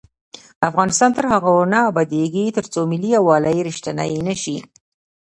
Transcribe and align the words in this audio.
افغانستان 0.69 1.11
تر 1.17 1.25
هغو 1.33 1.55
نه 1.73 1.79
ابادیږي، 1.89 2.45
ترڅو 2.57 2.79
ملي 2.91 3.09
یووالی 3.17 3.65
رښتینی 3.69 4.17
نشي. 4.27 4.57